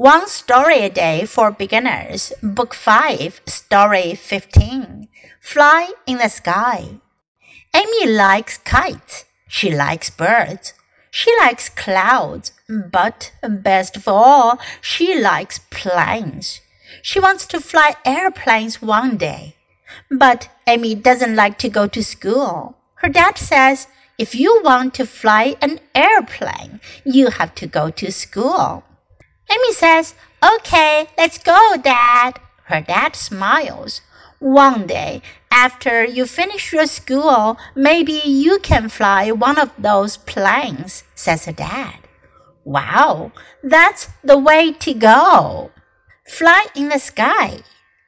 [0.00, 5.08] One Story a Day for Beginners, Book 5, Story 15.
[5.42, 7.00] Fly in the Sky.
[7.76, 9.26] Amy likes kites.
[9.46, 10.72] She likes birds.
[11.10, 16.62] She likes clouds, but best of all, she likes planes.
[17.02, 19.54] She wants to fly airplanes one day.
[20.10, 22.78] But Amy doesn't like to go to school.
[23.02, 23.86] Her dad says,
[24.16, 28.84] if you want to fly an airplane, you have to go to school.
[29.49, 32.39] Amy says, Okay, let's go, Dad.
[32.65, 34.01] Her dad smiles.
[34.39, 35.21] One day,
[35.51, 41.53] after you finish your school, maybe you can fly one of those planes, says her
[41.53, 41.95] dad.
[42.63, 43.31] Wow,
[43.63, 45.71] that's the way to go.
[46.27, 47.61] Fly in the sky.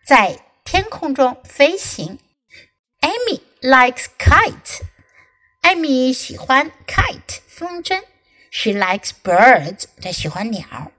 [0.05, 2.19] 在天空中飞行。
[3.01, 4.81] Amy likes kite.
[5.61, 8.01] Amy 喜欢 kite 风筝。
[8.49, 9.85] She likes birds.
[10.01, 10.91] 她喜欢鸟。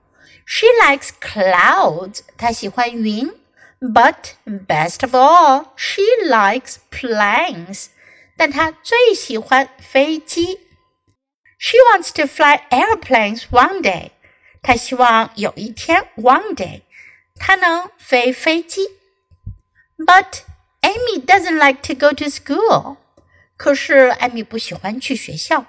[0.45, 2.21] she likes clouds.
[2.37, 3.31] 她喜欢云。
[3.81, 7.87] But best of all, she likes planes.
[8.35, 10.59] 但她最喜欢飞机。
[11.57, 14.11] She wants to fly airplanes one day.
[14.61, 16.81] 她希望有一天 one day
[17.35, 18.81] 她能飞飞机。
[19.97, 20.43] But
[20.81, 22.97] Amy doesn't like to go to school.
[23.57, 25.65] 可是艾米不喜欢去学校。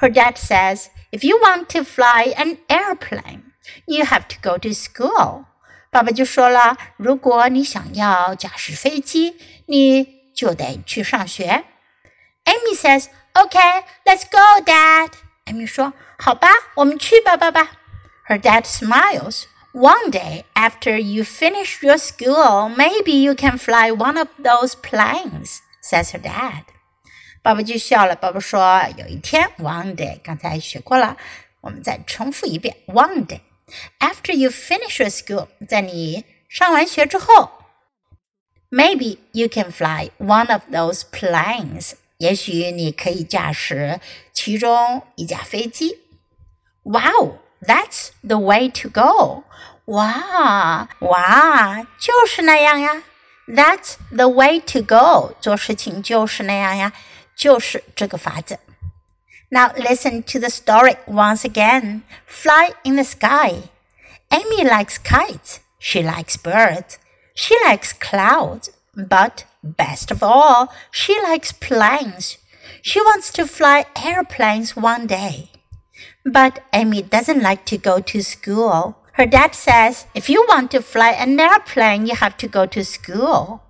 [0.00, 3.45] Her dad says, if you want to fly an airplane,
[3.86, 5.44] you have to go to school.
[5.90, 11.64] 爸爸就说了，如果你想要驾驶飞机，你就得去上学。
[12.44, 15.10] Amy says, "Okay, let's go, Dad."
[15.46, 17.72] Amy 说，好吧，我们去吧，爸爸。
[18.28, 19.44] Her dad smiles.
[19.72, 25.58] One day, after you finish your school, maybe you can fly one of those planes,
[25.82, 26.64] says her dad.
[27.42, 28.14] 爸爸就笑了。
[28.14, 31.16] 爸爸说，有一天，one day，刚才学过了，
[31.60, 33.40] 我们再重复一遍，one day。
[33.98, 37.50] after you finish your school，在你上完学之后，
[38.70, 41.92] maybe you can fly one of those planes。
[42.18, 44.00] 也许你可以驾驶
[44.32, 45.98] 其中一架飞机。
[46.84, 49.44] Wow, that's the way to go！
[49.86, 53.02] 哇哇，就是那样呀。
[53.48, 55.34] That's the way to go！
[55.40, 56.92] 做事情就是那样呀，
[57.34, 58.58] 就是这个法子。
[59.49, 62.03] Now listen to the story once again.
[62.25, 63.69] Fly in the sky.
[64.31, 65.61] Amy likes kites.
[65.79, 66.99] She likes birds.
[67.33, 68.69] She likes clouds.
[68.95, 72.37] But best of all, she likes planes.
[72.81, 75.51] She wants to fly airplanes one day.
[76.25, 78.97] But Amy doesn't like to go to school.
[79.13, 82.83] Her dad says, if you want to fly an airplane, you have to go to
[82.83, 83.63] school.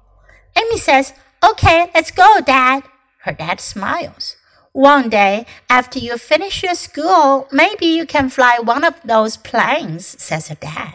[0.57, 1.13] Amy says,
[1.47, 2.83] okay, let's go, dad.
[3.21, 4.37] Her dad smiles.
[4.77, 10.05] One day, after you finish your school, maybe you can fly one of those planes,
[10.21, 10.93] says her dad.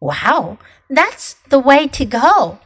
[0.00, 0.58] Wow,
[0.90, 2.58] that's the way to go.